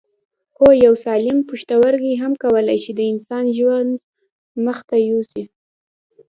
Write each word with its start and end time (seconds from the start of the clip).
هو 0.57 0.67
یو 0.85 0.93
سالم 1.05 1.37
پښتورګی 1.49 2.13
هم 2.21 2.33
کولای 2.43 2.77
شي 2.83 2.91
د 2.95 3.01
انسان 3.11 3.45
ژوند 3.57 3.91
مخ 4.65 4.77
ته 4.89 4.95
یوسي 5.09 5.43